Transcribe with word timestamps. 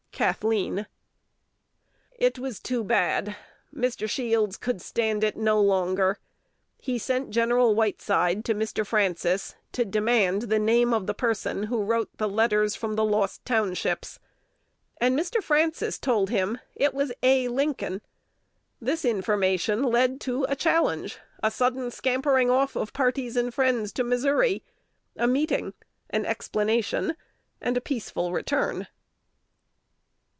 Cathleen. 0.13 0.85
It 2.11 2.37
was 2.37 2.59
too 2.59 2.83
bad. 2.83 3.35
Mr. 3.73 4.07
Shields 4.07 4.55
could 4.55 4.79
stand 4.79 5.23
it 5.23 5.35
no 5.35 5.59
longer. 5.59 6.19
He 6.77 6.99
sent 6.99 7.31
Gen. 7.31 7.49
Whiteside 7.49 8.45
to 8.45 8.53
Mr. 8.53 8.85
Francis, 8.85 9.55
to 9.71 9.83
demand 9.83 10.43
the 10.43 10.59
name 10.59 10.93
of 10.93 11.07
the 11.07 11.15
person 11.15 11.63
who 11.63 11.81
wrote 11.81 12.15
the 12.17 12.29
letters 12.29 12.75
from 12.75 12.95
the 12.95 13.03
"Lost 13.03 13.43
Townships;" 13.45 14.19
and 14.97 15.17
Mr. 15.17 15.41
Francis 15.41 15.97
told 15.97 16.29
him 16.29 16.59
it 16.75 16.93
was 16.93 17.11
A. 17.23 17.47
Lincoln. 17.47 17.99
This 18.79 19.03
information 19.03 19.81
led 19.81 20.21
to 20.21 20.43
a 20.47 20.55
challenge, 20.55 21.17
a 21.41 21.49
sudden 21.49 21.89
scampering 21.89 22.51
off 22.51 22.75
of 22.75 22.93
parties 22.93 23.35
and 23.35 23.51
friends 23.51 23.91
to 23.93 24.03
Missouri, 24.03 24.63
a 25.15 25.25
meeting, 25.25 25.73
an 26.11 26.27
explanation, 26.27 27.15
and 27.59 27.75
a 27.75 27.81
peaceful 27.81 28.31
return. 28.31 28.85